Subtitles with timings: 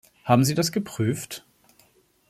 [0.25, 1.45] Haben Sie das geprüft?